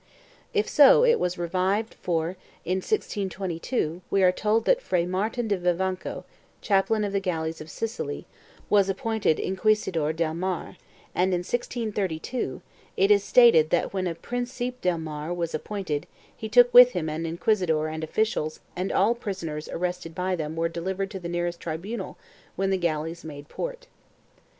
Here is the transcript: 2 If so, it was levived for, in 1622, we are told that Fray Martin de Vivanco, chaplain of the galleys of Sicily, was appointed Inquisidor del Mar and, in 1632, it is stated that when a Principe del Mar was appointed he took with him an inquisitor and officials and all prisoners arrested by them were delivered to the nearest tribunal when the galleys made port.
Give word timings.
2 0.53 0.59
If 0.61 0.67
so, 0.67 1.03
it 1.05 1.19
was 1.19 1.35
levived 1.35 1.93
for, 1.93 2.35
in 2.65 2.77
1622, 2.77 4.01
we 4.09 4.23
are 4.23 4.31
told 4.31 4.65
that 4.65 4.81
Fray 4.81 5.05
Martin 5.05 5.47
de 5.47 5.55
Vivanco, 5.55 6.23
chaplain 6.59 7.03
of 7.03 7.13
the 7.13 7.19
galleys 7.19 7.61
of 7.61 7.69
Sicily, 7.69 8.25
was 8.67 8.89
appointed 8.89 9.37
Inquisidor 9.39 10.11
del 10.11 10.33
Mar 10.33 10.77
and, 11.13 11.35
in 11.35 11.41
1632, 11.43 12.63
it 12.97 13.11
is 13.11 13.23
stated 13.23 13.69
that 13.69 13.93
when 13.93 14.07
a 14.07 14.15
Principe 14.15 14.81
del 14.81 14.97
Mar 14.97 15.31
was 15.31 15.53
appointed 15.53 16.07
he 16.35 16.49
took 16.49 16.73
with 16.73 16.93
him 16.93 17.07
an 17.07 17.27
inquisitor 17.27 17.87
and 17.87 18.03
officials 18.03 18.59
and 18.75 18.91
all 18.91 19.13
prisoners 19.13 19.69
arrested 19.69 20.15
by 20.15 20.35
them 20.35 20.55
were 20.55 20.67
delivered 20.67 21.11
to 21.11 21.19
the 21.19 21.29
nearest 21.29 21.59
tribunal 21.59 22.17
when 22.55 22.71
the 22.71 22.77
galleys 22.79 23.23
made 23.23 23.47
port. 23.47 23.85